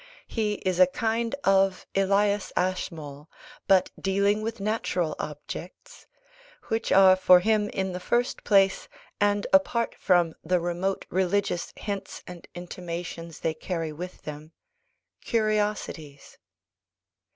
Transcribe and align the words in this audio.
He 0.25 0.53
is 0.65 0.79
a 0.79 0.87
kind 0.87 1.35
of 1.43 1.85
Elias 1.93 2.51
Ashmole, 2.57 3.29
but 3.67 3.91
dealing 4.01 4.41
with 4.41 4.59
natural 4.59 5.15
objects; 5.19 6.07
which 6.69 6.91
are 6.91 7.15
for 7.15 7.39
him, 7.41 7.69
in 7.69 7.91
the 7.91 7.99
first 7.99 8.43
place, 8.43 8.87
and 9.19 9.45
apart 9.53 9.93
from 9.93 10.33
the 10.43 10.59
remote 10.59 11.05
religious 11.11 11.71
hints 11.75 12.23
and 12.25 12.47
intimations 12.55 13.41
they 13.41 13.53
carry 13.53 13.91
with 13.93 14.23
them, 14.23 14.53
curiosities. 15.23 16.39